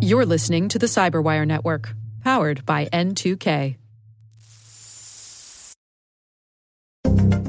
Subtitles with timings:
[0.00, 3.76] You're listening to the Cyberwire Network, powered by N2K.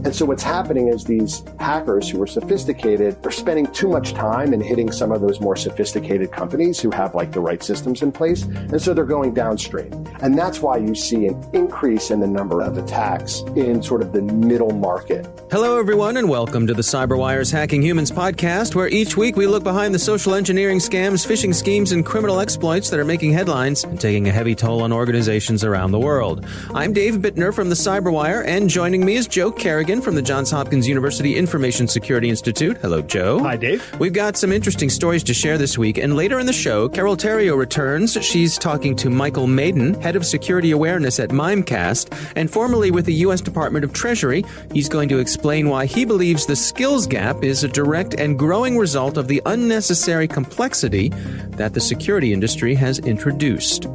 [0.05, 4.54] And so what's happening is these hackers who are sophisticated are spending too much time
[4.54, 8.12] in hitting some of those more sophisticated companies who have like the right systems in
[8.12, 8.44] place.
[8.44, 9.92] And so they're going downstream.
[10.24, 14.14] And that's why you see an increase in the number of attacks in sort of
[14.14, 15.28] the middle market.
[15.52, 19.66] Hello, everyone, and welcome to the CyberWire's Hacking Humans podcast, where each week we look
[19.66, 24.00] behind the social engineering scams, phishing schemes, and criminal exploits that are making headlines and
[24.00, 26.46] taking a heavy toll on organizations around the world.
[26.74, 30.52] I'm Dave Bittner from the CyberWire, and joining me is Joe Carrigan from the Johns
[30.52, 32.78] Hopkins University Information Security Institute.
[32.78, 33.39] Hello, Joe.
[33.39, 33.83] Hi, Dave.
[34.00, 37.17] We've got some interesting stories to share this week, and later in the show, Carole
[37.17, 38.14] Theriault returns.
[38.23, 43.14] She's talking to Michael Madon, Head of Security Awareness at Mimecast, and formerly with the
[43.26, 43.42] U.S.
[43.42, 44.44] Department of Treasury.
[44.72, 48.78] He's going to explain why he believes the skills gap is a direct and growing
[48.78, 51.09] result of the unnecessary complexity
[51.58, 53.88] that the security industry has introduced.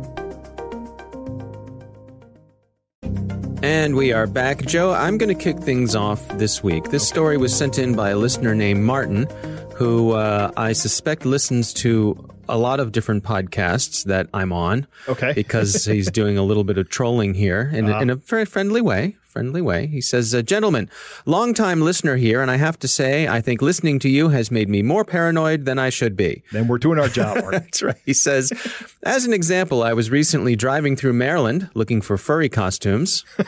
[3.63, 4.65] And we are back.
[4.67, 6.85] Joe, I'm going to kick things off this week.
[6.91, 9.27] This story was sent in by a listener named Martin,
[9.75, 12.15] who uh, I suspect listens to
[12.49, 14.87] a lot of different podcasts that I'm on.
[15.09, 15.33] Okay.
[15.37, 18.01] because he's doing a little bit of trolling here in, Uh-huh.
[18.01, 19.17] in a very friendly way.
[19.29, 19.87] Friendly way.
[19.87, 20.89] He says, uh, Gentlemen,
[21.27, 24.69] long-time listener here, and I have to say, I think listening to you has made
[24.69, 26.43] me more paranoid than I should be.
[26.51, 27.37] Then we're doing our job.
[27.53, 27.95] That's right.
[28.07, 28.53] He says,
[29.05, 33.25] as an example, I was recently driving through Maryland looking for furry costumes.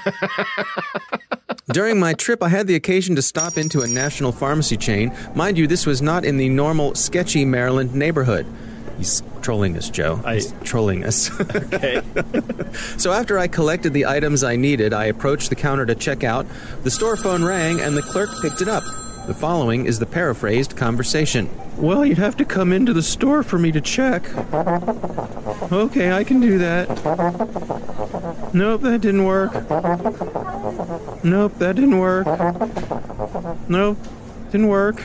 [1.73, 5.13] During my trip, I had the occasion to stop into a national pharmacy chain.
[5.35, 8.47] Mind you, this was not in the normal sketchy Maryland neighborhood.
[9.01, 10.21] He's trolling us, Joe.
[10.27, 11.31] I- He's trolling us.
[11.57, 12.03] okay.
[12.99, 16.45] so after I collected the items I needed, I approached the counter to check out.
[16.83, 18.85] The store phone rang and the clerk picked it up.
[19.27, 21.49] The following is the paraphrased conversation.
[21.79, 24.23] Well, you'd have to come into the store for me to check.
[25.73, 26.89] Okay, I can do that.
[28.53, 29.55] Nope, that didn't work.
[31.25, 32.27] Nope, that didn't work.
[33.71, 33.97] Nope,
[34.51, 35.01] didn't work.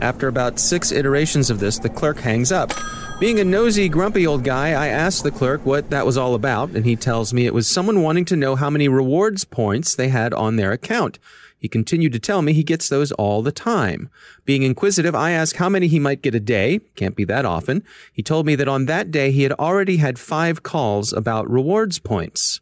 [0.00, 2.72] After about six iterations of this, the clerk hangs up.
[3.20, 6.70] Being a nosy, grumpy old guy, I asked the clerk what that was all about,
[6.70, 10.08] and he tells me it was someone wanting to know how many rewards points they
[10.08, 11.18] had on their account.
[11.58, 14.08] He continued to tell me he gets those all the time.
[14.44, 16.78] Being inquisitive, I asked how many he might get a day.
[16.94, 17.82] Can't be that often.
[18.12, 21.98] He told me that on that day he had already had five calls about rewards
[21.98, 22.60] points.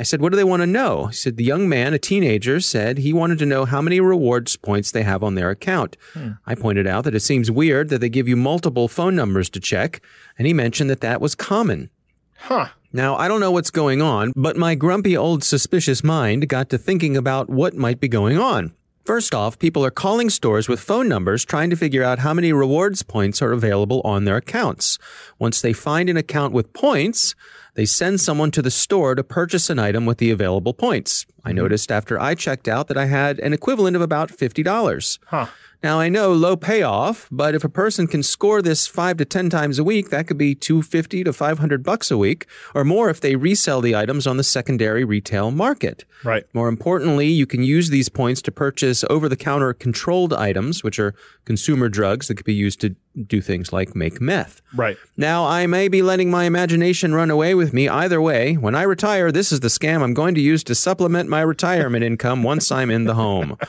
[0.00, 1.08] I said, What do they want to know?
[1.08, 4.56] He said, The young man, a teenager, said he wanted to know how many rewards
[4.56, 5.98] points they have on their account.
[6.14, 6.30] Hmm.
[6.46, 9.60] I pointed out that it seems weird that they give you multiple phone numbers to
[9.60, 10.00] check,
[10.38, 11.90] and he mentioned that that was common.
[12.38, 12.68] Huh.
[12.94, 16.78] Now, I don't know what's going on, but my grumpy old suspicious mind got to
[16.78, 18.72] thinking about what might be going on.
[19.04, 22.52] First off, people are calling stores with phone numbers trying to figure out how many
[22.52, 24.98] rewards points are available on their accounts.
[25.38, 27.34] Once they find an account with points,
[27.74, 31.24] they send someone to the store to purchase an item with the available points.
[31.44, 31.56] I mm-hmm.
[31.56, 35.18] noticed after I checked out that I had an equivalent of about $50.
[35.26, 35.46] Huh.
[35.82, 39.48] Now I know low payoff, but if a person can score this five to ten
[39.48, 42.84] times a week, that could be two fifty to five hundred bucks a week, or
[42.84, 46.04] more if they resell the items on the secondary retail market.
[46.22, 46.44] Right.
[46.52, 51.14] More importantly, you can use these points to purchase over-the-counter controlled items, which are
[51.46, 52.94] consumer drugs that could be used to
[53.28, 54.60] do things like make meth.
[54.74, 54.96] Right.
[55.16, 58.54] Now, I may be letting my imagination run away with me either way.
[58.54, 62.04] When I retire, this is the scam I'm going to use to supplement my retirement
[62.04, 63.56] income once I'm in the home.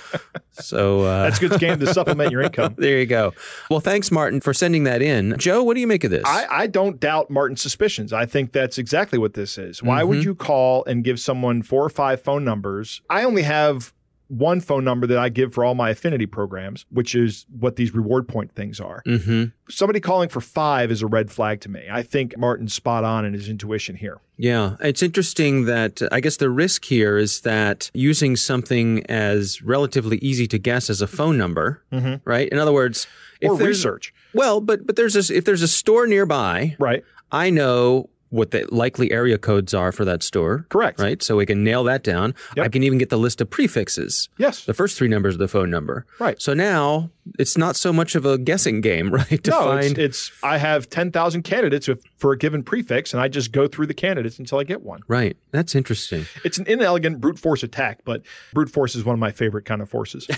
[0.54, 2.76] So uh, That's a good scam to supplement your income.
[2.78, 3.34] there you go.
[3.72, 5.36] Well, thanks, Martin, for sending that in.
[5.40, 6.24] Joe, what do you make of this?
[6.26, 8.14] I, I don't doubt Martin's suspicions.
[8.14, 9.82] I think that's exactly what this is.
[9.82, 10.10] Why Mm-hmm.
[10.10, 13.02] would you call and give someone four or five phone numbers?
[13.10, 13.92] I only have
[14.32, 17.94] one phone number that I give for all my affinity programs, which is what these
[17.94, 19.04] reward point things are.
[19.06, 19.46] mm-hmm.
[19.70, 21.88] Somebody calling for five is a red flag to me.
[21.92, 24.20] I think Martin's spot on in his intuition here.
[24.38, 29.62] Yeah, it's interesting that uh, I guess the risk here is that using something as
[29.62, 31.82] relatively easy to guess as a phone number,
[32.26, 32.48] right?
[32.50, 33.08] In other words,
[33.44, 34.14] Or research.
[34.34, 37.04] Well, but but there's a, if there's a store nearby, Right.
[37.32, 40.66] I know what the likely area codes are for that store.
[40.70, 41.00] Correct.
[41.00, 41.22] Right.
[41.22, 42.34] So we can nail that down.
[42.56, 42.66] Yep.
[42.66, 44.30] I can even get the list of prefixes.
[44.38, 44.66] Yes.
[44.66, 46.06] The first three numbers of the phone number.
[46.18, 46.42] Right.
[46.42, 49.44] So now it's not so much of a guessing game, right?
[49.44, 53.14] To no, find it's, it's I have ten thousand candidates with, for a given prefix,
[53.14, 55.02] and I just go through the candidates until I get one.
[55.08, 55.38] right.
[55.52, 56.26] That's interesting.
[56.46, 58.22] It's an inelegant brute force attack, but
[58.54, 60.28] brute force is one of my favorite kind of forces.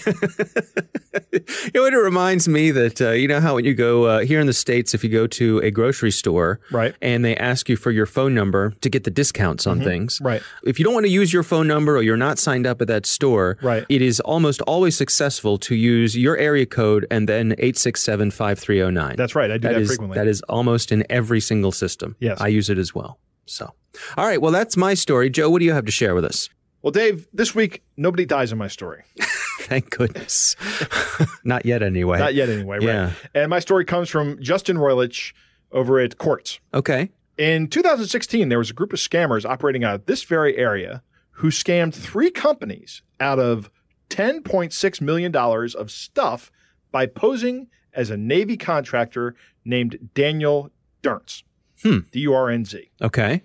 [1.73, 4.39] You know, it reminds me that uh, you know how when you go uh, here
[4.39, 6.95] in the states, if you go to a grocery store, Right.
[7.01, 10.41] and they ask you for your phone number to get the discounts on things, Right.
[10.63, 12.87] If you don't want to use your phone number or you're not signed up at
[12.87, 13.85] that store, Right.
[13.89, 19.15] It is almost always successful to use your area code and then 867-5309.
[19.15, 19.51] That's right.
[19.51, 20.15] I do that, is, frequently.
[20.15, 22.15] That is almost in every single system.
[22.19, 22.41] Yes.
[22.41, 23.19] I use it as well.
[23.45, 23.73] So,
[24.17, 24.41] all right.
[24.41, 25.29] Well, that's my story.
[25.29, 26.49] Joe, what do you have to share with us?
[26.83, 29.03] well, Dave, this week nobody dies in my story.
[29.61, 30.55] Thank goodness.
[31.45, 32.19] Not yet, anyway.
[32.19, 32.77] Not yet, anyway.
[32.77, 32.85] Right.
[32.85, 33.11] Yeah.
[33.33, 35.33] And my story comes from Justin Rohrlich
[35.71, 36.59] over at Quartz.
[36.73, 37.09] Okay.
[37.37, 41.47] In 2016, there was a group of scammers operating out of this very area who
[41.49, 43.71] scammed three companies out of
[44.09, 46.51] $10.6 million of stuff
[46.93, 49.35] by posing as a Navy contractor
[49.65, 50.71] named Daniel
[51.03, 51.43] Durnz.
[51.81, 51.99] Hmm.
[52.11, 52.89] D U R N Z.
[53.01, 53.43] Okay.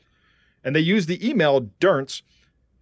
[0.63, 2.23] And they used the email Durnz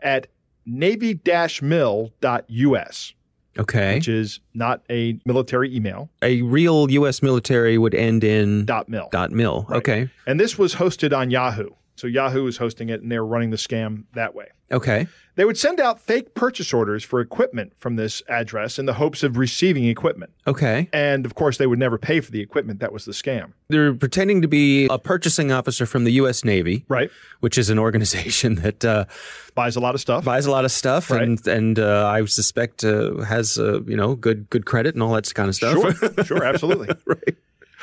[0.00, 0.26] at
[0.66, 1.18] navy
[1.62, 3.14] mil.us,
[3.58, 3.94] Okay.
[3.94, 7.22] which is not a military email, A real U.S.
[7.22, 9.08] military would end in dot mil.
[9.12, 9.64] dot mil.
[9.68, 9.76] Right.
[9.78, 10.10] Okay.
[10.26, 11.70] And this was hosted on Yahoo.
[11.96, 14.48] So Yahoo is hosting it and they're running the scam that way.
[14.70, 15.06] Okay.
[15.36, 19.22] They would send out fake purchase orders for equipment from this address in the hopes
[19.22, 20.32] of receiving equipment.
[20.46, 20.88] Okay.
[20.92, 22.80] And of course, they would never pay for the equipment.
[22.80, 23.52] That was the scam.
[23.68, 26.44] They're pretending to be a purchasing officer from the U.S.
[26.44, 27.10] Navy, Right.
[27.40, 29.04] which is an organization that uh,
[29.54, 30.24] Buys a lot of stuff.
[30.24, 31.22] buys a lot of stuff Right.
[31.22, 35.12] and and uh, I suspect uh, has uh, you know good good credit and all
[35.14, 35.74] that kind of stuff.
[35.96, 36.24] Sure.
[36.24, 36.44] sure.
[36.44, 36.88] Absolutely.
[37.06, 37.36] right.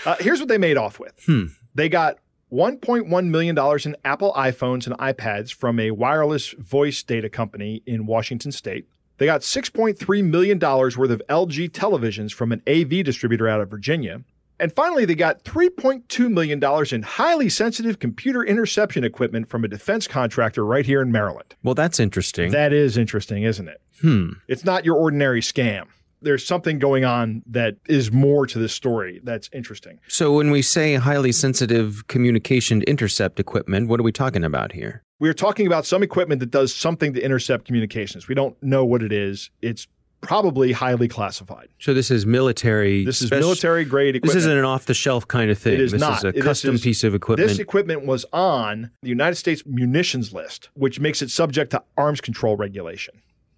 [0.06, 1.46] Uh, here's what they made off with Hmm.
[1.76, 2.18] they got
[2.54, 8.52] $1.1 million in Apple iPhones and iPads from a wireless voice data company in Washington
[8.52, 8.86] state.
[9.18, 14.22] They got $6.3 million worth of LG televisions from an AV distributor out of Virginia.
[14.60, 16.64] And finally, they got $3.2 million
[16.94, 21.56] in highly sensitive computer interception equipment from a defense contractor right here in Maryland.
[21.64, 22.52] Well, that's interesting.
[22.52, 23.82] That is interesting, isn't it?
[24.02, 24.34] hmm.
[24.48, 25.88] It's not your ordinary scam.
[26.24, 30.00] There's something going on that is more to this story that's interesting.
[30.08, 35.04] So when we say highly sensitive communication intercept equipment, what are we talking about here?
[35.20, 38.28] We're talking about some equipment that does something to intercept communications.
[38.28, 39.50] We don't know what it is.
[39.62, 39.88] It's
[40.22, 41.68] probably highly classified.
[41.80, 43.04] So this is military.
[43.04, 44.34] This is military grade equipment.
[44.34, 45.74] This isn't an off-the-shelf kind of thing.
[45.74, 46.20] It is this not.
[46.20, 47.50] is a This custom is- piece of equipment.
[47.50, 52.22] This equipment was on the United States munitions list, which makes it subject to arms
[52.22, 53.16] control regulation.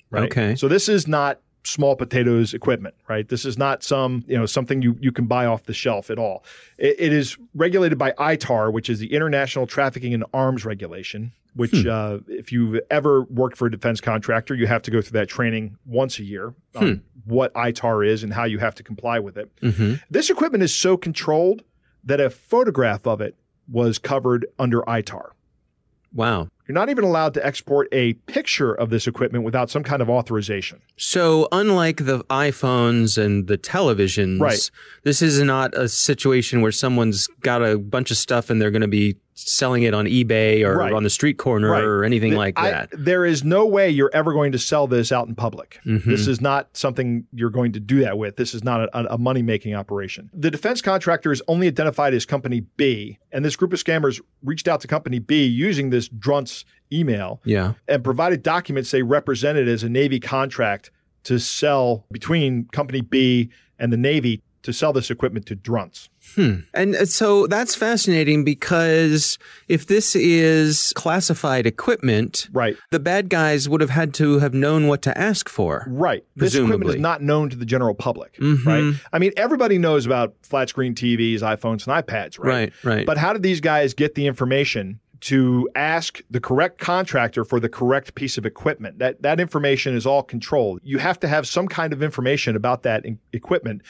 [0.10, 0.24] Right.
[0.24, 0.56] Okay.
[0.56, 3.28] So this is not small potatoes equipment, right?
[3.28, 6.20] This is not some, you know, something you, you can buy off the shelf at
[6.20, 6.44] all.
[6.78, 11.72] It, it is regulated by ITAR, which is the International Trafficking in Arms Regulation, which
[11.72, 11.90] Hmm.
[11.90, 15.28] uh, if you've ever worked for a defense contractor, you have to go through that
[15.30, 16.94] training once a year on Hmm.
[17.26, 19.50] what ITAR is and how you have to comply with it.
[19.62, 21.64] hmm This equipment is so controlled
[22.04, 23.36] that a photograph of it
[23.68, 25.30] was covered under ITAR.
[26.14, 26.48] Wow.
[26.68, 30.10] You're not even allowed to export a picture of this equipment without some kind of
[30.10, 30.82] authorization.
[30.98, 34.72] So unlike the iPhones and the televisions, Right.
[35.04, 38.82] this is not a situation where someone's got a bunch of stuff and they're going
[38.82, 40.94] to be selling it on eBay or Right.
[40.94, 41.84] on the street corner Right.
[41.84, 42.90] or anything Th- like I- that.
[42.98, 45.80] there is no way you're ever going to sell this out in public.
[45.86, 46.06] Mhm.
[46.06, 48.38] This is not something you're going to do that with.
[48.38, 50.30] This is not a, a money making operation.
[50.34, 54.70] The defense contractor is only identified as Company B, and this group of scammers reached
[54.70, 57.74] out to Company B using this Drunts email yeah.
[57.90, 60.92] and provided documents they represented as a Navy contract
[61.26, 63.50] to sell between Company B
[63.80, 66.10] and the Navy to sell this equipment to Drunts.
[66.36, 66.62] Hmm.
[66.74, 72.76] And uh, so that's fascinating because if this is classified equipment, Right.
[72.92, 75.86] the bad guys would have had to have known what to ask for.
[75.88, 76.26] Right.
[76.36, 78.66] This equipment is not known to the general public, Mhm.
[78.66, 79.02] right?
[79.14, 82.48] I mean, everybody knows about flat screen TVs, iPhones, and iPads, right?
[82.48, 83.06] Right, right.
[83.06, 87.70] But how did these guys get the information to ask the correct contractor for the
[87.70, 89.00] correct piece of equipment?
[89.00, 90.82] That that information is all controlled.
[90.84, 93.82] You have to have some kind of information about that in- equipment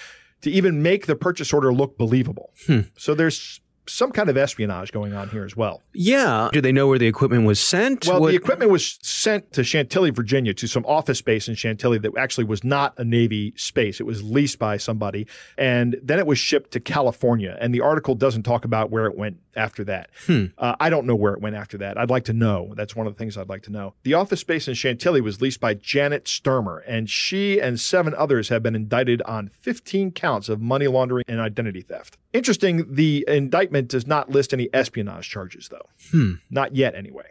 [0.41, 2.51] to even make the purchase order look believable.
[2.67, 2.81] Hmm.
[2.97, 5.81] So there's some kind of espionage going on here as well.
[5.93, 6.49] yeah.
[6.51, 8.07] Do they know where the equipment was sent?
[8.07, 11.97] Well, What- the equipment was sent to Chantilly, Virginia, to some office space in Chantilly
[11.99, 13.99] that actually was not a Navy space.
[13.99, 15.27] It was leased by somebody.
[15.57, 17.57] And then it was shipped to California.
[17.59, 20.09] And the article doesn't talk about where it went after that.
[20.25, 20.45] Hmm.
[20.57, 21.97] Uh, I don't know where it went after that.
[21.97, 22.73] I'd like to know.
[22.75, 23.93] That's one of the things I'd like to know.
[24.03, 28.49] The office space in Chantilly was leased by Janet Sturmer, and she and seven others
[28.49, 32.17] have been indicted on 15 counts of money laundering and identity theft.
[32.33, 35.87] Interesting, the indictment does not list any espionage charges, though.
[36.11, 36.33] Hmm.
[36.49, 37.25] Not yet, anyway.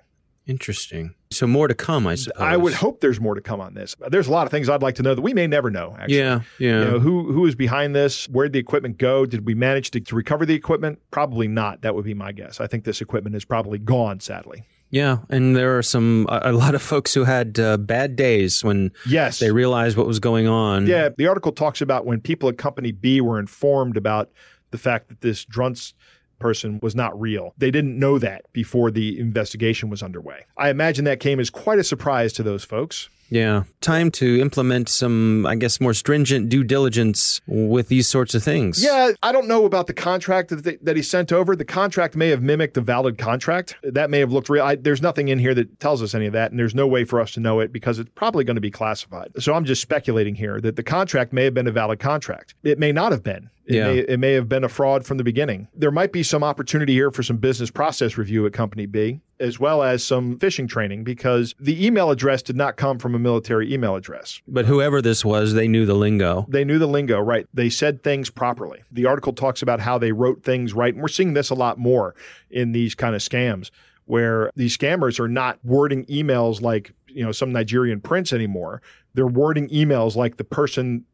[0.46, 1.14] Interesting.
[1.30, 2.40] So more to come, I suppose.
[2.42, 3.96] I would hope there's more to come on this.
[4.10, 5.96] There's a lot of things I'd like to know that we may never know.
[5.98, 6.78] Actually, Yeah, yeah.
[6.80, 8.28] You know, who who is behind this?
[8.28, 9.24] Where did the equipment go?
[9.24, 10.98] Did we manage to, to recover the equipment?
[11.10, 11.80] Probably not.
[11.80, 12.60] That would be my guess.
[12.60, 14.20] I think this equipment is probably gone.
[14.20, 14.64] Sadly.
[14.90, 18.62] Yeah, and there are some a, a lot of folks who had uh, bad days
[18.62, 19.38] when Yes.
[19.40, 20.86] they realized what was going on.
[20.86, 21.08] yeah.
[21.16, 24.30] The article talks about when people at Company B were informed about
[24.70, 25.94] the fact that this Drunts
[26.38, 27.54] person was not real.
[27.58, 30.44] They didn't know that before the investigation was underway.
[30.56, 33.08] I imagine that came as quite a surprise to those folks.
[33.34, 33.64] Yeah.
[33.80, 38.80] Time to implement some, I guess, more stringent due diligence with these sorts of things.
[38.82, 41.56] Yeah, I don't know about the contract that, they, that he sent over.
[41.56, 43.74] The contract may have mimicked a valid contract.
[43.82, 44.62] That may have looked real.
[44.64, 47.02] I, there's nothing in here that tells us any of that, and there's no way
[47.04, 49.32] for us to know it because it's probably going to be classified.
[49.40, 52.54] So I'm just speculating here that the contract may have been a valid contract.
[52.62, 53.50] It may not have been.
[53.66, 53.86] It, Yeah.
[53.92, 55.66] may, it may have been a fraud from the beginning.
[55.74, 59.58] There might be some opportunity here for some business process review at Company B, as
[59.58, 63.72] well as some phishing training, because the email address did not come from a military
[63.72, 64.40] email address.
[64.46, 66.46] But whoever this was, they knew the lingo.
[66.48, 67.46] They knew the lingo, right?
[67.52, 68.82] They said things properly.
[68.92, 70.94] The article talks about how they wrote things right.
[70.94, 72.14] And we're seeing this a lot more
[72.50, 73.70] in these kind of scams
[74.06, 78.82] where these scammers are not wording emails like, you know, some Nigerian prince anymore.
[79.14, 81.04] They're wording emails like the person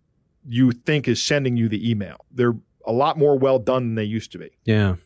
[0.48, 2.24] you think is sending you the email.
[2.32, 4.50] They're a lot more well done than they used to be.
[4.64, 4.96] Yeah.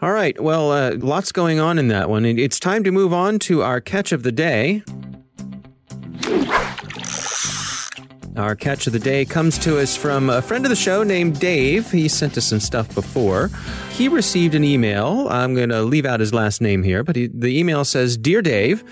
[0.00, 0.40] All right.
[0.40, 2.24] Well, uh, lots going on in that one.
[2.24, 4.82] It- It's time to move on to our catch of the day.
[8.34, 11.38] Our catch of the day comes to us from a friend of the show named
[11.38, 11.90] Dave.
[11.90, 13.50] He sent us some stuff before.
[13.90, 15.28] He received an email.
[15.28, 18.40] I'm going to leave out his last name here, but he, the email says Dear
[18.40, 18.82] Dave,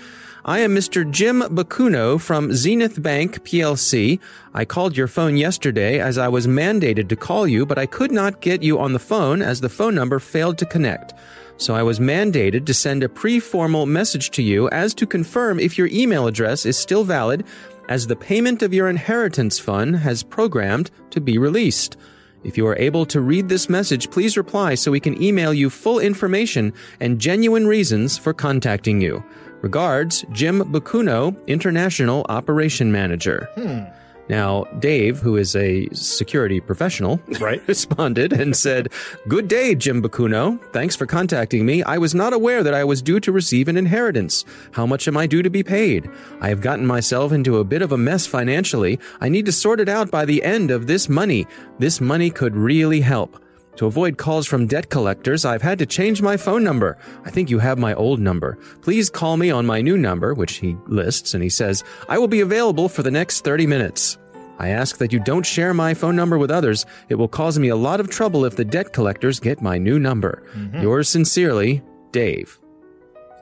[0.43, 1.09] I am Mr.
[1.09, 4.19] Jim Bakuno from Zenith Bank PLC.
[4.55, 8.11] I called your phone yesterday as I was mandated to call you, but I could
[8.11, 11.13] not get you on the phone as the phone number failed to connect.
[11.57, 15.77] So I was mandated to send a pre-formal message to you as to confirm if
[15.77, 17.45] your email address is still valid
[17.87, 21.97] as the payment of your inheritance fund has programmed to be released.
[22.43, 25.69] If you are able to read this message, please reply so we can email you
[25.69, 29.23] full information and genuine reasons for contacting you.
[29.61, 33.47] Regards, Jim Bakuno, International Operation Manager.
[33.55, 33.81] Hmm.
[34.29, 37.61] Now, Dave, who is a security professional, Right.
[37.67, 38.87] responded and said,
[39.27, 40.57] Good day, Jim Bakuno.
[40.71, 41.83] Thanks for contacting me.
[41.83, 44.45] I was not aware that I was due to receive an inheritance.
[44.71, 46.09] How much am I due to be paid?
[46.39, 48.99] I have gotten myself into a bit of a mess financially.
[49.19, 51.45] I need to sort it out by the end of this money.
[51.77, 53.37] This money could really help.
[53.77, 56.97] To avoid calls from debt collectors, I've had to change my phone number.
[57.25, 58.57] I think you have my old number.
[58.81, 62.27] Please call me on my new number, which he lists, and he says, I will
[62.27, 64.17] be available for the next 30 minutes.
[64.59, 66.85] I ask that you don't share my phone number with others.
[67.09, 69.97] It will cause me a lot of trouble if the debt collectors get my new
[69.97, 70.43] number.
[70.81, 72.59] Yours sincerely, Dave.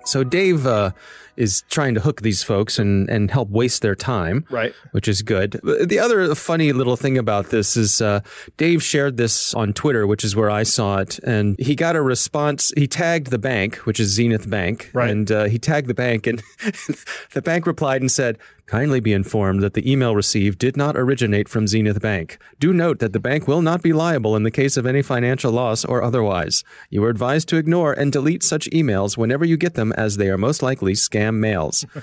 [0.06, 0.92] So Dave uh,
[1.40, 4.74] is trying to hook these folks and, and help waste their time Right.
[4.92, 5.60] which is good.
[5.64, 8.20] The other funny little thing about this is uh,
[8.58, 12.02] Dave shared this on Twitter, which is where I saw it, and he got a
[12.02, 12.72] response.
[12.78, 15.10] He tagged the bank, which is Zenith Bank, Right.
[15.10, 16.44] and uh, he tagged the bank, and
[17.34, 18.38] the bank replied and said.
[18.70, 22.38] Kindly be informed that the email received did not originate from Zenith Bank.
[22.60, 25.52] Do note that the bank will not be liable in the case of any financial
[25.52, 26.64] loss or otherwise.
[26.92, 30.30] You are advised to ignore and delete such emails whenever you get them, as they
[30.30, 31.84] are most likely scam mails.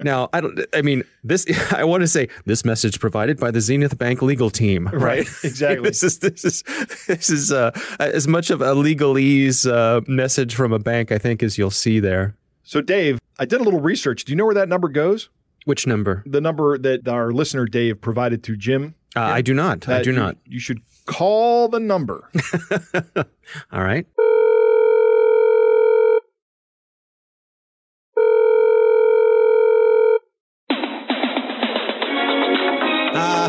[0.00, 0.60] Now, I don't.
[0.72, 1.44] I mean, this.
[1.72, 4.86] I want to say this message provided by the Zenith Bank legal team.
[4.86, 5.02] Right.
[5.02, 5.88] Right, exactly.
[5.88, 6.62] this is this is
[7.08, 11.42] this is uh, as much of a legalese uh, message from a bank, I think,
[11.42, 12.36] as you'll see there.
[12.62, 14.24] So, Dave, I did a little research.
[14.24, 15.30] Do you know where that number goes?
[15.68, 16.22] Which number?
[16.24, 18.94] The number that our listener Dave provided to Jim?
[19.14, 19.86] Uh, I do not.
[19.86, 20.38] I do you- not.
[20.46, 22.30] You should call the number.
[23.70, 24.06] All right.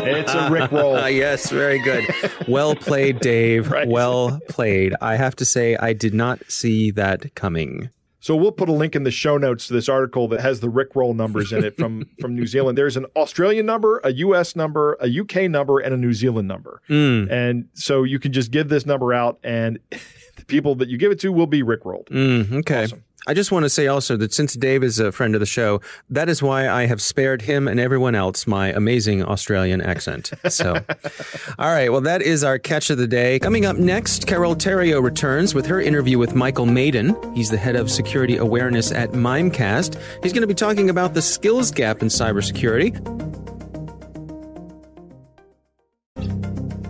[0.02, 0.98] It's a Rick roll.
[1.10, 2.06] Yes, very good.
[2.48, 3.70] Well played, Dave.
[3.70, 3.88] Right.
[3.88, 4.94] Well played.
[5.00, 7.90] I have to say, I did not see that coming.
[8.22, 10.68] So we'll put a link in the show notes to this article that has the
[10.68, 12.76] Rickroll numbers in it from from New Zealand.
[12.76, 16.82] There's an Australian number, a US number, a UK number, and a New Zealand number.
[16.88, 20.98] Mm, And so you can just give this number out, and the people that you
[20.98, 22.08] give it to will be Rickrolled.
[22.08, 22.84] mm, okay.
[22.84, 23.04] Awesome.
[23.26, 25.80] I just want to say also that since Dave is a friend of the show,
[26.08, 30.30] that is why I have spared him and everyone else my amazing Australian accent.
[30.48, 30.74] So,
[31.58, 31.92] all right.
[31.92, 33.38] Well, that is our catch of the day.
[33.38, 37.36] Coming up next, Carole Theriault returns with her interview with Michael Madon.
[37.36, 40.00] He's the head of security awareness at Mimecast.
[40.22, 43.29] He's going to be talking about the skills gap in cybersecurity.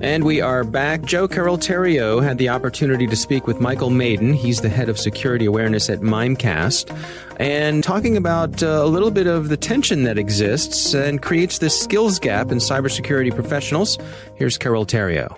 [0.02, 1.02] And we are back.
[1.02, 4.34] Joe Carole Theriault had the opportunity to speak with Michael Madon.
[4.34, 6.90] He's the head of security awareness at Mimecast,
[7.38, 11.78] and talking about uh, a little bit of the tension that exists and creates this
[11.78, 13.98] skills gap in cybersecurity professionals.
[14.36, 15.36] Here's Carole Theriault.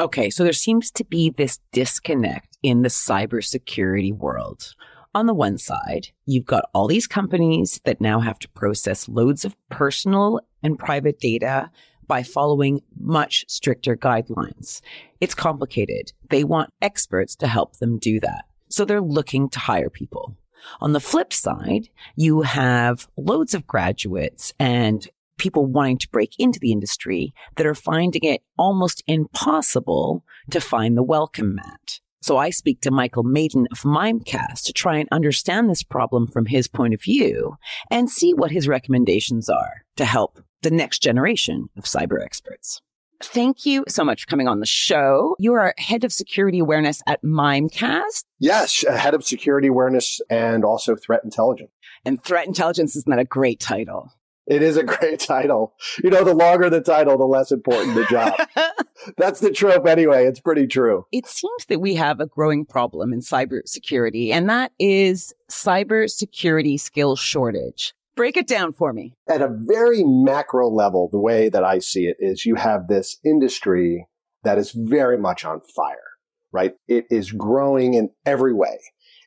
[0.00, 4.74] Okay, so there seems to be this disconnect in the cybersecurity world.
[5.14, 9.44] On the one side, you've got all these companies that now have to process loads
[9.44, 11.70] of personal and private data
[12.12, 14.82] by following much stricter guidelines.
[15.22, 16.12] It's complicated.
[16.28, 18.44] They want experts to help them do that.
[18.68, 20.36] So they're looking to hire people.
[20.82, 26.60] On the flip side, you have loads of graduates and people wanting to break into
[26.60, 31.98] the industry that are finding it almost impossible to find the welcome mat.
[32.20, 36.44] So I speak to Michael Madon of Mimecast to try and understand this problem from
[36.44, 37.56] his point of view
[37.90, 42.80] and see what his recommendations are to help the next generation of cyber experts.
[43.22, 45.36] Thank you so much for coming on the show.
[45.38, 48.24] You are head of security awareness at Mimecast.
[48.40, 51.70] Yes, head of security awareness and also threat intelligence.
[52.04, 54.10] And threat intelligence isn't that a great title?
[54.46, 55.74] It is a great title.
[56.02, 58.34] You know, the longer the title, the less important the job.
[59.16, 60.26] That's the trope anyway.
[60.26, 61.06] It's pretty true.
[61.12, 67.16] It seems that we have a growing problem in cybersecurity, and that is cybersecurity skill
[67.16, 67.94] shortage.
[68.22, 69.14] Break it down for me.
[69.28, 73.18] At a very macro level, the way that I see it is you have this
[73.24, 74.06] industry
[74.44, 76.12] that is very much on fire,
[76.52, 76.74] right?
[76.86, 78.78] It is growing in every way.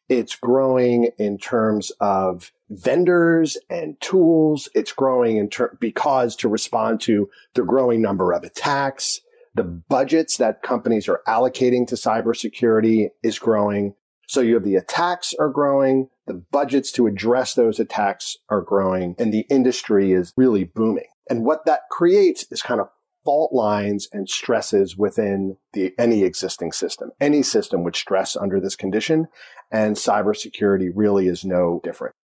[0.08, 4.70] It's growing in terms of vendors and tools.
[4.74, 9.20] It's growing in ter- because to respond to the growing number of attacks,
[9.56, 13.96] the budgets that companies are allocating to cybersecurity is growing.
[14.30, 19.16] So you have the attacks are growing, the budgets to address those attacks are growing,
[19.20, 21.08] and the industry is really booming.
[21.30, 22.90] And what that creates is kind of
[23.24, 27.12] fault lines and stresses within the, any existing system.
[27.20, 29.28] Any system would stress under this condition,
[29.72, 32.16] and cybersecurity really is no different.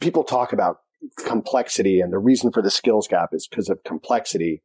[0.00, 0.78] People talk about
[1.24, 4.62] complexity, and the reason for the skills gap is because of complexity.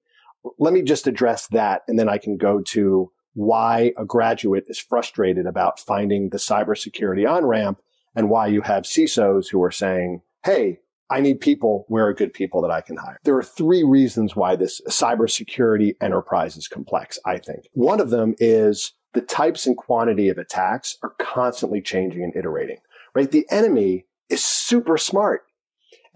[0.60, 4.80] Let me just address that, and then I can go to why a graduate is
[4.80, 7.80] frustrated about finding the cybersecurity on ramp
[8.16, 10.80] and why you have CISOs who are saying, Hey,
[11.10, 11.86] I need people.
[11.88, 13.20] Where are good people that I can hire?
[13.24, 17.68] There are three reasons why this cybersecurity enterprise is complex, I think.
[17.74, 22.78] One of them is the types and quantity of attacks are constantly changing and iterating,
[23.14, 23.30] right?
[23.30, 25.44] The enemy is super smart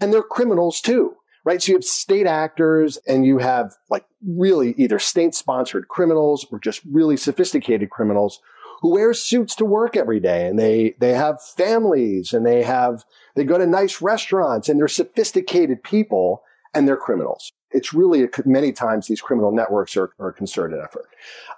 [0.00, 1.62] and they're criminals too right?
[1.62, 6.58] So you have state actors and you have like really either state sponsored criminals or
[6.58, 8.40] just really sophisticated criminals
[8.80, 13.04] who wear suits to work every day and they, they have families and they have,
[13.34, 16.42] they go to nice restaurants and they're sophisticated people
[16.74, 17.52] and they're criminals.
[17.70, 21.08] It's really many times these criminal networks are, are a concerted effort.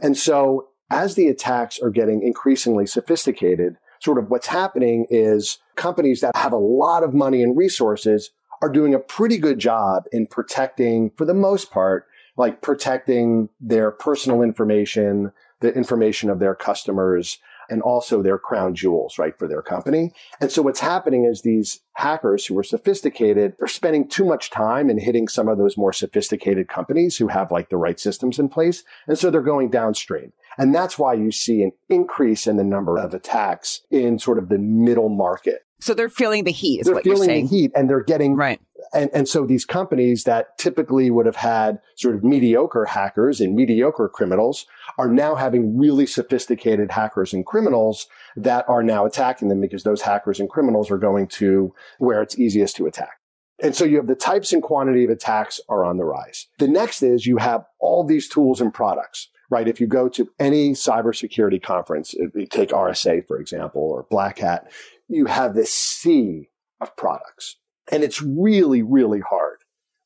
[0.00, 6.20] And so as the attacks are getting increasingly sophisticated, sort of what's happening is companies
[6.20, 8.30] that have a lot of money and resources
[8.60, 12.06] are doing a pretty good job in protecting, for the most part,
[12.36, 15.32] like protecting their personal information,
[15.62, 20.12] the information of their customers, and also their crown jewels, right, for their company.
[20.40, 24.90] And so what's happening is these hackers who are sophisticated are spending too much time
[24.90, 28.48] in hitting some of those more sophisticated companies who have like the right systems in
[28.48, 28.84] place.
[29.06, 30.32] And so they're going downstream.
[30.58, 34.50] And that's why you see an increase in the number of attacks in sort of
[34.50, 35.64] the middle market.
[35.80, 36.84] So they're feeling the heat.
[36.84, 38.60] they're feeling the heat, and they're getting right.
[38.94, 43.54] And and so these companies that typically would have had sort of mediocre hackers and
[43.54, 44.66] mediocre criminals
[44.98, 50.02] are now having really sophisticated hackers and criminals that are now attacking them because those
[50.02, 53.18] hackers and criminals are going to where it's easiest to attack.
[53.62, 56.48] And so you have the types and quantity of attacks are on the rise.
[56.58, 59.68] The next is you have all these tools and products right?
[59.68, 62.14] If you go to any cybersecurity conference,
[62.50, 64.72] take RSA, for example, or Black Hat,
[65.08, 66.48] you have this sea
[66.80, 67.56] of products.
[67.92, 69.58] And it's really, really hard,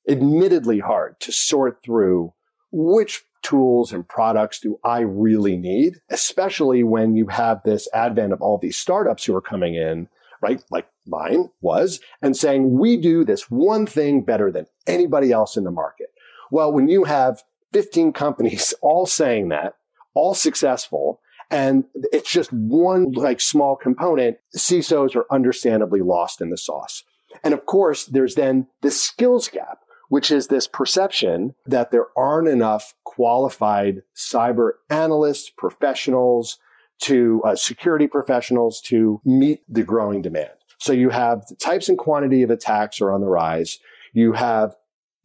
[0.09, 2.35] admittedly hard to sort through
[2.72, 8.42] which tools and products do I really need, especially when you have this advent of
[8.42, 10.09] all these startups who are coming in,
[10.42, 10.62] right?
[10.68, 15.62] Like mine was and saying, we do this one thing better than anybody else in
[15.62, 16.09] the market.
[16.51, 19.75] Well, when you have 15 companies all saying that,
[20.12, 24.38] all successful, and it's just one like small component.
[24.57, 27.05] CISOs are understandably lost in the sauce.
[27.42, 32.49] And of course, there's then the skills gap, which is this perception that there aren't
[32.49, 36.59] enough qualified cyber analysts, professionals
[37.03, 40.51] to uh, security professionals to meet the growing demand.
[40.79, 43.79] So you have the types and quantity of attacks are on the rise.
[44.12, 44.75] You have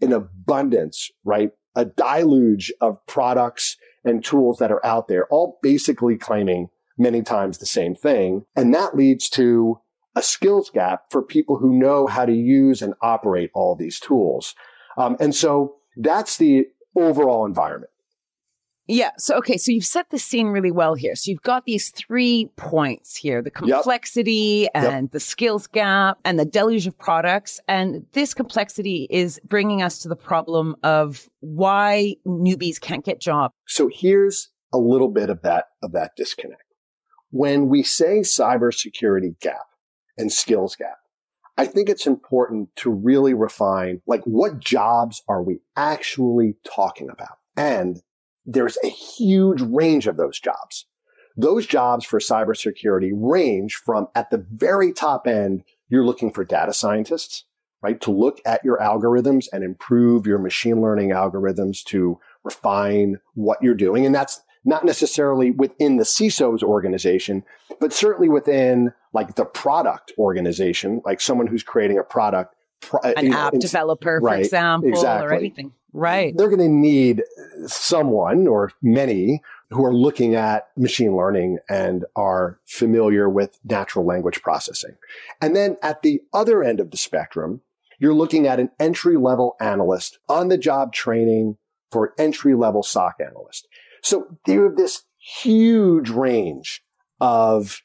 [0.01, 1.51] an abundance, right?
[1.75, 7.57] A deluge of products and tools that are out there, all basically claiming many times
[7.57, 8.45] the same thing.
[8.55, 9.79] And that leads to
[10.15, 14.55] a skills gap for people who know how to use and operate all these tools.
[14.97, 17.91] Um, and so that's the overall environment.
[18.87, 19.11] Yeah.
[19.17, 19.57] So, okay.
[19.57, 21.15] So you've set the scene really well here.
[21.15, 24.83] So you've got these three points here, the complexity yep.
[24.83, 25.11] and yep.
[25.11, 27.61] the skills gap and the deluge of products.
[27.69, 33.53] And this complexity is bringing us to the problem of why newbies can't get jobs.
[33.65, 36.63] So here's a little bit of that, of that disconnect.
[37.29, 39.67] When we say cybersecurity gap,
[40.17, 40.97] and skills gap.
[41.57, 47.37] I think it's important to really refine, like, what jobs are we actually talking about?
[47.57, 48.01] And
[48.45, 50.85] there's a huge range of those jobs.
[51.37, 56.73] Those jobs for cybersecurity range from at the very top end, you're looking for data
[56.73, 57.45] scientists,
[57.81, 57.99] right?
[58.01, 63.75] To look at your algorithms and improve your machine learning algorithms to refine what you're
[63.75, 64.05] doing.
[64.05, 67.43] And that's not necessarily within the CISO's organization,
[67.79, 72.55] but certainly within like the product organization, like someone who's creating a product.
[72.91, 75.27] Uh, an know, app developer, for example, exactly.
[75.27, 75.71] or anything.
[75.93, 76.35] Right.
[76.35, 77.23] They're going to need
[77.67, 84.41] someone or many who are looking at machine learning and are familiar with natural language
[84.41, 84.95] processing.
[85.41, 87.61] And then at the other end of the spectrum,
[87.99, 91.57] you're looking at an entry level analyst on the job training
[91.91, 93.67] for an entry level SOC analyst.
[94.01, 96.83] So there are this huge range
[97.19, 97.81] of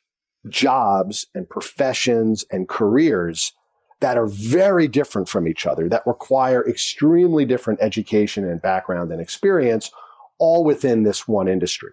[0.49, 3.53] jobs and professions and careers
[4.01, 9.21] that are very different from each other, that require extremely different education and background and
[9.21, 9.91] experience,
[10.39, 11.93] all within this one industry.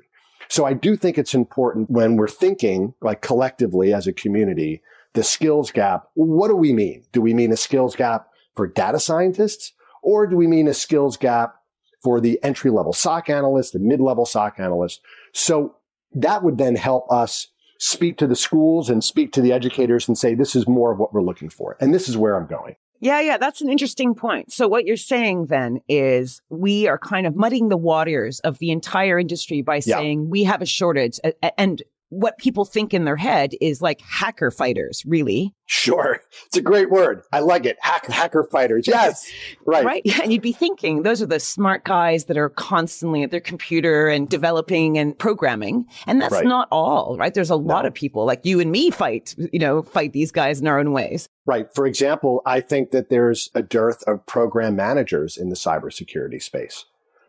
[0.49, 4.81] So I do think it's important when we're thinking like collectively as a community,
[5.13, 6.09] the skills gap.
[6.15, 7.05] What do we mean?
[7.11, 11.15] Do we mean a skills gap for data scientists or do we mean a skills
[11.15, 11.55] gap
[12.03, 15.01] for the entry level SOC analyst, the mid level SOC analyst?
[15.33, 15.75] So
[16.13, 17.47] that would then help us
[17.79, 20.99] speak to the schools and speak to the educators and say, this is more of
[20.99, 21.75] what we're looking for.
[21.79, 22.75] And this is where I'm going.
[23.03, 24.53] Yeah, yeah, that's an interesting point.
[24.53, 28.71] So what you're saying then is we are kind of muddying the waters of the
[28.71, 30.27] entire industry by saying yeah.
[30.29, 31.19] we have a shortage
[31.57, 35.53] and what people think in their head is like hacker fighters, really.
[35.65, 36.19] Sure.
[36.47, 37.23] It's a great word.
[37.31, 37.77] I like it.
[37.81, 38.87] Hack, hacker fighters.
[38.87, 39.31] Yes.
[39.65, 39.83] right.
[39.83, 40.21] Right.
[40.21, 44.07] And you'd be thinking those are the smart guys that are constantly at their computer
[44.07, 45.87] and developing and programming.
[46.05, 46.45] And that's right.
[46.45, 47.33] not all, right?
[47.33, 50.61] There's a lot of people like you and me fight, you know, fight these guys
[50.61, 51.27] in our own ways.
[51.47, 51.67] Right.
[51.73, 56.85] For example, I think that there's a dearth of program managers in the cybersecurity space.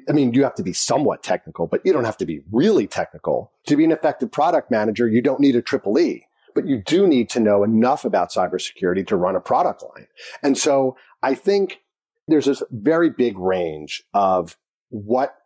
[0.09, 2.87] I mean, you have to be somewhat technical, but you don't have to be really
[2.87, 3.53] technical.
[3.67, 7.07] To be an effective product manager, you don't need a triple E, but you do
[7.07, 10.07] need to know enough about cybersecurity to run a product line.
[10.43, 11.81] And so I think
[12.29, 14.57] there's this very big range of
[14.91, 15.37] what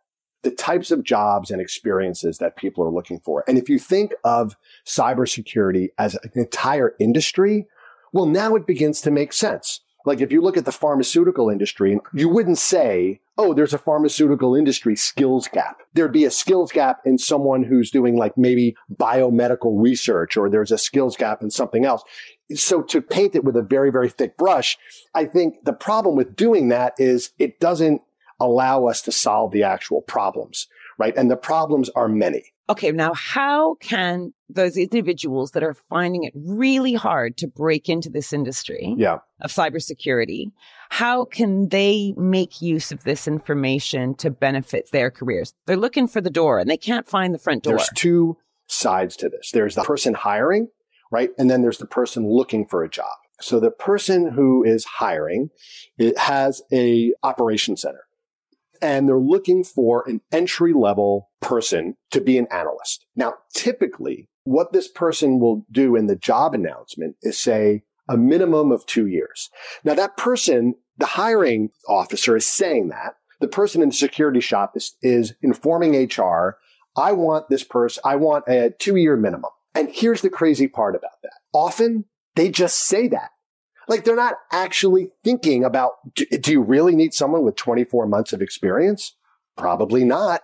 [0.43, 3.43] the types of jobs and experiences that people are looking for.
[3.47, 7.67] And if you think of cybersecurity as an entire industry,
[8.13, 9.81] well, now it begins to make sense.
[10.09, 14.55] Like if you look at the pharmaceutical industry, you wouldn't say, oh, there's a pharmaceutical
[14.55, 15.81] industry skills gap.
[15.93, 20.71] There'd be a skills gap in someone who's doing like maybe biomedical research or there's
[20.71, 22.01] a skills gap in something else.
[22.55, 24.79] So to paint it with a very, very thick brush,
[25.13, 28.01] I think the problem with doing that is it doesn't
[28.39, 30.65] allow us to solve the actual problems,
[30.97, 31.15] right?
[31.15, 32.53] And the problems are many.
[32.69, 38.09] Okay, now how can those individuals that are finding it really hard to break into
[38.09, 39.17] this industry yeah.
[39.41, 40.51] of cybersecurity,
[40.91, 45.53] how can they make use of this information to benefit their careers?
[45.65, 47.77] They're looking for the door and they can't find the front door.
[47.77, 49.49] There's two sides to this.
[49.51, 50.67] There's the person hiring,
[51.11, 51.31] right?
[51.39, 53.15] And then there's the person looking for a job.
[53.41, 55.49] So the person who is hiring,
[55.97, 58.01] it has a operation center
[58.81, 63.05] and they're looking for an entry level person to be an analyst.
[63.15, 68.71] Now, typically what this person will do in the job announcement is say a minimum
[68.71, 69.49] of two years.
[69.83, 74.73] Now that person, the hiring officer is saying that the person in the security shop
[74.75, 76.57] is, is informing HR,
[76.97, 79.51] I want this person, I want a two year minimum.
[79.75, 81.33] And here's the crazy part about that.
[81.53, 83.29] Often they just say that.
[83.89, 88.31] Like they're not actually thinking about, do, do you really need someone with 24 months
[88.31, 89.15] of experience?
[89.57, 90.41] Probably not.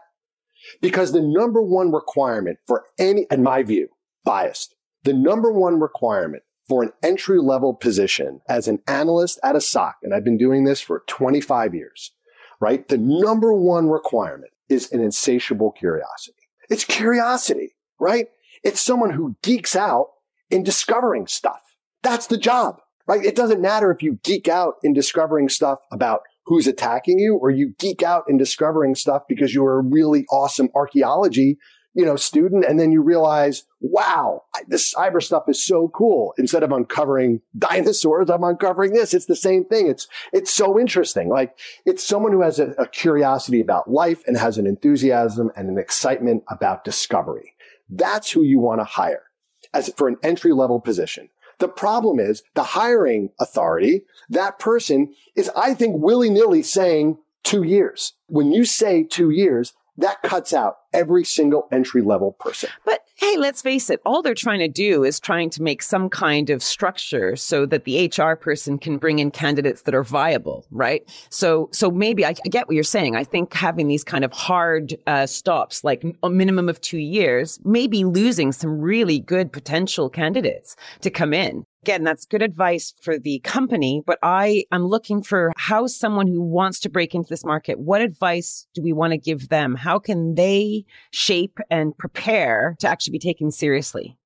[0.81, 3.89] Because the number one requirement for any, in my view,
[4.25, 9.62] biased, the number one requirement for an entry level position as an analyst at a
[9.62, 12.13] SOC, and I've been doing this for 25 years,
[12.60, 12.88] right?
[12.88, 16.39] The number one requirement is an insatiable curiosity.
[16.67, 18.25] It's curiosity, right?
[18.63, 20.08] It's someone who geeks out
[20.49, 21.62] in discovering stuff.
[22.01, 23.24] That's the job right?
[23.24, 27.50] It doesn't matter if you geek out in discovering stuff about who's attacking you or
[27.50, 31.58] you geek out in discovering stuff because you're a really awesome archaeology,
[31.94, 32.65] you know, student.
[32.65, 36.34] And then you realize, wow, this cyber stuff is so cool.
[36.38, 39.13] Instead of uncovering dinosaurs, I'm uncovering this.
[39.13, 39.88] It's the same thing.
[39.88, 41.30] It's, it's so interesting.
[41.30, 45.70] Like it's someone who has a, a curiosity about life and has an enthusiasm and
[45.70, 47.54] an excitement about discovery.
[47.89, 49.24] That's who you want to hire
[49.74, 51.30] as for an entry level position.
[51.60, 57.63] The problem is the hiring authority, that person is, I think, willy nilly saying two
[57.63, 58.13] years.
[58.28, 62.69] When you say two years, that cuts out every single entry level person.
[62.86, 66.10] But hey, let's face it, all they're trying to do is trying to make some
[66.10, 70.65] kind of structure so that the HR person can bring in candidates that are viable,
[70.71, 71.03] right?
[71.29, 73.15] So, so maybe I, I get what you're saying.
[73.15, 77.60] I think having these kind of hard uh, stops, like a minimum of two years,
[77.63, 83.19] maybe losing some really good potential candidates to come in again, that's good advice for
[83.19, 87.45] the company, but I am looking for how someone who wants to break into this
[87.45, 89.75] market, what advice do we want to give them?
[89.75, 94.17] How can they shape and prepare to actually be taken seriously?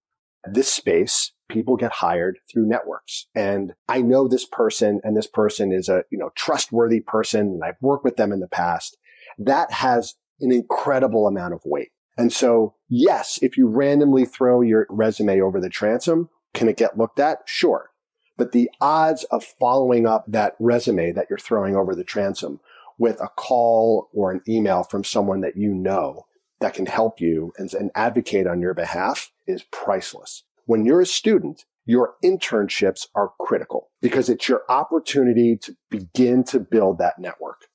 [0.45, 3.27] This space, people get hired through networks.
[3.35, 7.63] And I know this person and this person is a, you know, trustworthy person and
[7.63, 8.97] I've worked with them in the past.
[9.37, 11.89] That has an incredible amount of weight.
[12.17, 16.97] And so, yes, if you randomly throw your resume over the transom, can it get
[16.97, 17.39] looked at?
[17.45, 17.91] Sure.
[18.37, 22.59] But the odds of following up that resume that you're throwing over the transom
[22.97, 26.25] with a call or an email from someone that you know
[26.59, 30.43] that can help you and, and advocate on your behalf is priceless.
[30.65, 36.59] When you're a student, your internships are critical because it's your opportunity to begin to
[36.59, 37.67] build that network.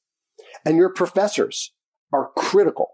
[0.65, 1.73] And your professors
[2.13, 2.91] are critical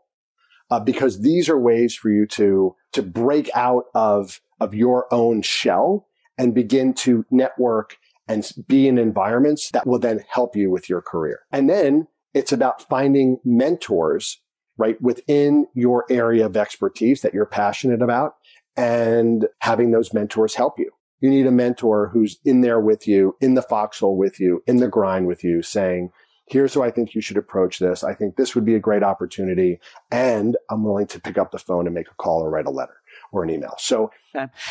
[0.70, 5.42] uh, because these are ways for you to, to break out of of your own
[5.42, 6.06] shell
[6.38, 7.96] and begin to network
[8.28, 11.40] and be in environments that will then help you with your career.
[11.50, 14.40] And then it's about finding mentors,
[14.80, 18.36] right, within your area of expertise that you're passionate about
[18.76, 20.90] and having those mentors help you.
[21.20, 24.78] You need a mentor who's in there with you, in the foxhole with you, in
[24.78, 26.10] the grind with you, saying,
[26.46, 28.02] here's how I think you should approach this.
[28.02, 29.80] I think this would be a great opportunity.
[30.10, 32.70] And I'm willing to pick up the phone and make a call or write a
[32.70, 32.96] letter
[33.32, 33.74] or an email.
[33.78, 34.10] So,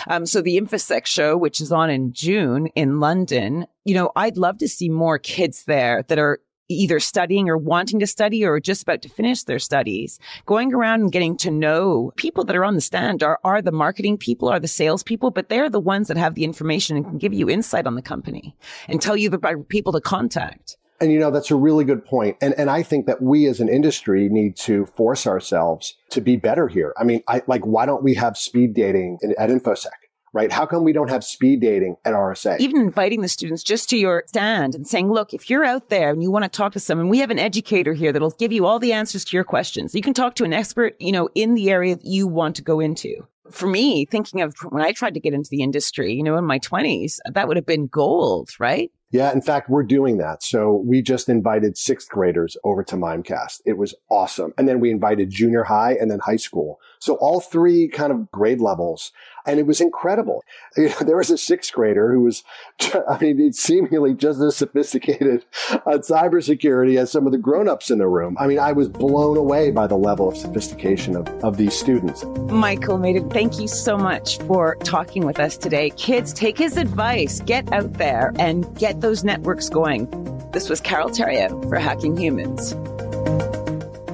[0.08, 4.38] um, so the InfoSec show, which is on in June in London, you know, I'd
[4.38, 6.40] love to see more kids there that are
[6.70, 11.02] either studying or wanting to study or just about to finish their studies, going around
[11.02, 14.48] and getting to know people that are on the stand are, are the marketing people,
[14.48, 17.34] are the sales people, but they're the ones that have the information and can give
[17.34, 18.56] you insight on the company
[18.88, 20.78] and tell you the people to contact.
[21.02, 22.38] And you know, that's a really good point.
[22.42, 26.36] And, and I think that we as an industry need to force ourselves to be
[26.36, 26.94] better here.
[26.98, 29.88] I mean, I like, why don't we have speed dating at InfoSec?
[30.34, 30.52] Right?
[30.52, 32.60] How come we don't have speed dating at RSA?
[32.60, 36.12] Even inviting the students just to your stand and saying, look, if you're out there
[36.12, 38.66] and you want to talk to someone, we have an educator here that'll give you
[38.66, 39.96] all the answers to your questions.
[39.96, 42.62] You can talk to an expert, you know, in the area that you want to
[42.62, 46.24] go into for me, thinking of when I tried to get into the industry, you
[46.24, 48.92] know, in my 20s, that would have been gold, right?
[49.12, 50.44] Yeah, in fact, we're doing that.
[50.44, 53.62] So we just invited sixth graders over to Mimecast.
[53.66, 54.54] It was awesome.
[54.56, 56.80] And then we invited junior high and then high school.
[57.00, 59.12] So all three kind of grade levels
[59.50, 60.44] and it was incredible.
[60.78, 62.44] You know, there was a sixth grader who was,
[63.10, 65.44] I mean, seemingly just as sophisticated
[65.86, 68.38] on cybersecurity as some of the grown-ups in the room.
[68.40, 72.24] I mean, I was blown away by the level of sophistication of, of these students.
[72.50, 75.90] Michael Madon, thank you so much for talking with us today.
[75.92, 80.08] Kids, take his advice, get out there and get those networks going.
[80.54, 82.74] This was Carole Theriault for Hacking Humans.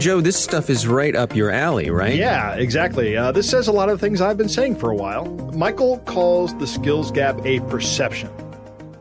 [0.06, 2.14] Joe, this stuff is right up your alley, right?
[2.14, 3.18] Yeah, exactly.
[3.18, 5.26] Uh, this says a lot of things I've been saying for a while.
[5.56, 8.30] Michael calls the skills gap a perception.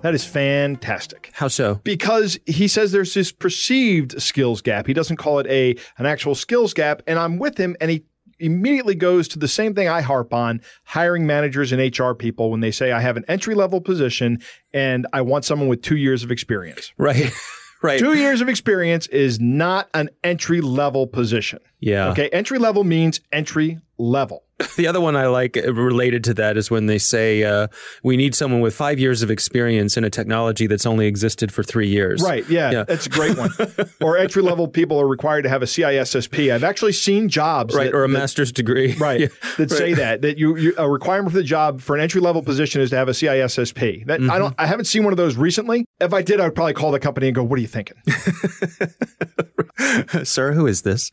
[0.01, 1.31] That is fantastic.
[1.35, 1.75] How so?
[1.85, 4.87] Because he says there's this perceived skills gap.
[4.87, 7.03] He doesn't call it a an actual skills gap.
[7.07, 8.05] And I'm with him, and he
[8.38, 12.61] immediately goes to the same thing I harp on hiring managers and HR people when
[12.61, 14.40] they say, I have an entry level position
[14.73, 16.93] and I want someone with two years of experience.
[16.97, 17.31] Right.
[17.85, 17.99] Right.
[17.99, 21.59] Two years of experience is not an entry level position.
[21.85, 22.09] Yeah.
[22.09, 22.31] Okay.
[22.31, 24.42] Entry level means entry level.
[24.77, 27.68] The other one I like uh, related to that is when they say uh,
[28.03, 31.62] we need someone with five years of experience in a technology that's only existed for
[31.62, 32.23] three years.
[32.23, 32.49] Right.
[32.49, 32.70] Yeah.
[32.70, 32.85] yeah.
[32.85, 33.51] That's a great one.
[34.01, 36.53] or entry level people are required to have a CISSP.
[36.53, 37.75] I've actually seen jobs.
[37.75, 37.85] Right.
[37.85, 38.97] That, or a that, master's degree.
[39.05, 39.20] Right.
[39.20, 39.27] Yeah.
[39.59, 39.79] That right.
[39.79, 42.81] say that, that you, you, a requirement for the job for an entry level position
[42.81, 44.07] is to have a CISSP.
[44.07, 44.31] That mm-hmm.
[44.31, 45.85] I don't, I haven't seen one of those recently.
[46.01, 47.97] If I did, I would probably call the company and go, what are you thinking?
[50.25, 51.11] Sir, who is this?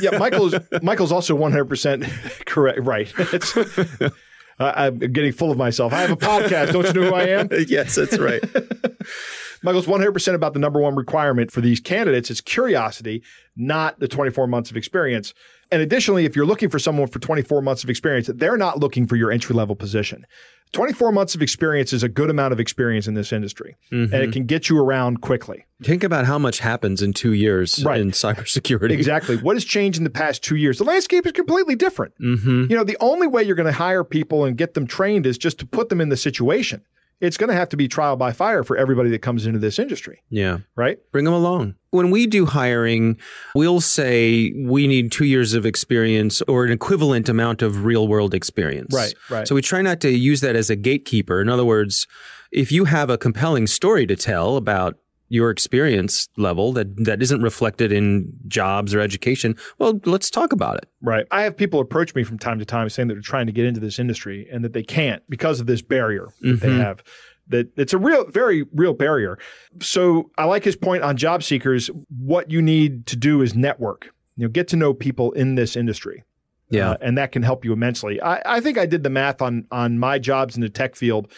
[0.00, 0.18] Yeah.
[0.18, 2.80] Michael's, Michael's also 100% correct.
[2.80, 3.12] Right.
[3.18, 4.10] It's, uh,
[4.58, 5.92] I'm getting full of myself.
[5.92, 6.72] I have a podcast.
[6.72, 7.48] Don't you know who I am?
[7.68, 8.42] yes, that's right.
[9.62, 13.22] Michael's 100% about the number one requirement for these candidates is curiosity,
[13.56, 15.32] not the 24 months of experience.
[15.70, 19.06] And additionally, if you're looking for someone for 24 months of experience, they're not looking
[19.06, 20.26] for your entry level position.
[20.72, 24.12] 24 months of experience is a good amount of experience in this industry, mm-hmm.
[24.12, 25.64] and it can get you around quickly.
[25.82, 28.00] Think about how much happens in two years right.
[28.00, 28.90] in cybersecurity.
[28.90, 29.36] Exactly.
[29.36, 30.78] What has changed in the past two years?
[30.78, 32.14] The landscape is completely different.
[32.20, 32.66] Mm-hmm.
[32.70, 35.38] You know, the only way you're going to hire people and get them trained is
[35.38, 36.82] just to put them in the situation.
[37.20, 39.78] It's going to have to be trial by fire for everybody that comes into this
[39.78, 40.58] industry, Yeah.
[40.76, 40.98] right?
[41.12, 41.74] Bring them along.
[41.90, 43.18] When we do hiring,
[43.54, 48.34] we'll say we need two years of experience or an equivalent amount of real world
[48.34, 48.92] experience.
[48.94, 49.46] Right, right.
[49.48, 51.40] So we try not to use that as a gatekeeper.
[51.40, 52.06] In other words,
[52.50, 54.96] if you have a compelling story to tell about
[55.28, 60.76] your experience level that, that isn't reflected in jobs or education, well, let's talk about
[60.76, 60.88] it.
[61.02, 61.26] Right.
[61.30, 63.64] I have people approach me from time to time saying that they're trying to get
[63.64, 67.02] into this industry and that they can't because of this barrier that they have.
[67.48, 69.38] That it's a real, very real barrier.
[69.80, 71.90] So I like his point on job seekers.
[72.08, 74.14] What you need to do is network.
[74.36, 76.24] You know, get to know people in this industry.
[76.70, 76.92] Yeah.
[76.92, 78.20] Uh, and that can help you immensely.
[78.20, 81.30] I, I think I did the math on on my jobs in the tech field,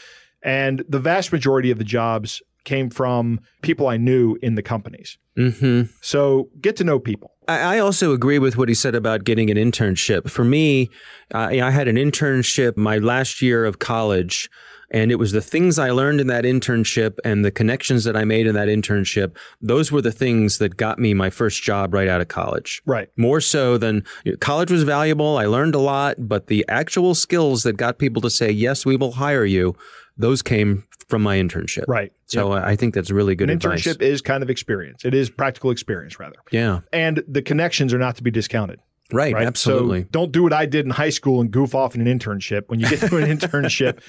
[0.43, 5.17] and the vast majority of the jobs came from people I knew in the companies.
[5.37, 7.31] hmm So get to know people.
[7.49, 10.29] I I also agree with what he said about getting an internship.
[10.29, 10.91] For me,
[11.35, 14.51] uh, I had an internship my last year of college,
[14.91, 18.25] and it was the things I learned in that internship and the connections that I
[18.25, 19.37] made in that internship.
[19.61, 22.83] Those were the things that got me my first job right out of college.
[22.87, 23.09] Right.
[23.17, 25.39] More so than you know, college was valuable.
[25.39, 28.97] I learned a lot, but the actual skills that got people to say, yes, we
[28.97, 29.77] will hire you,
[30.17, 31.85] those came from my internship.
[31.87, 32.13] Right.
[32.27, 33.83] So I think that's really good An advice.
[33.87, 35.05] internship is kind of experience.
[35.05, 36.37] It is practical experience, rather.
[36.51, 36.81] Yeah.
[36.93, 38.81] And the connections are not to be discounted.
[39.13, 39.33] Right.
[39.35, 39.47] Right.
[39.47, 40.03] Absolutely.
[40.03, 42.63] So don't do what I did in high school and goof off in an internship.
[42.67, 44.01] When you get to an internship,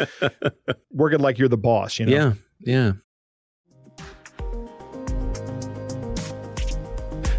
[0.91, 1.99] work it like you're the boss.
[1.99, 2.11] You know.
[2.11, 2.91] Yeah, yeah.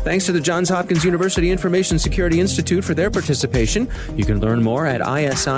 [0.09, 3.87] Thanks to the Johns Hopkins University Information Security Institute for their participation.
[4.17, 5.55] You can learn more at isi.jhu.edu.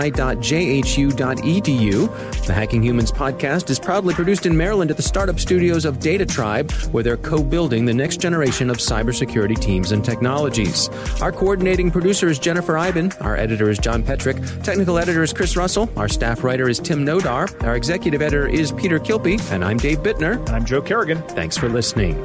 [2.46, 6.26] The Hacking Humans podcast is proudly produced in Maryland at the startup studios of Data
[6.26, 10.88] Tribe, where they're co building the next generation of cybersecurity teams and technologies.
[11.22, 13.14] Our coordinating producer is Jennifer Iben.
[13.24, 14.38] Our editor is John Petrick.
[14.64, 15.88] Technical editor is Chris Russell.
[15.96, 17.62] Our staff writer is Tim Nodar.
[17.62, 19.40] Our executive editor is Peter Kilpe.
[19.52, 20.38] And I'm Dave Bittner.
[20.38, 21.22] And I'm Joe Carrigan.
[21.28, 22.16] Thanks for listening.